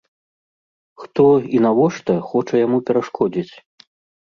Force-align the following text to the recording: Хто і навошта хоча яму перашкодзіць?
Хто 1.01 1.25
і 1.59 1.61
навошта 1.67 2.17
хоча 2.33 2.53
яму 2.65 2.83
перашкодзіць? 2.91 3.51